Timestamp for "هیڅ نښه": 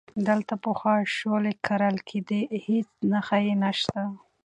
2.65-3.37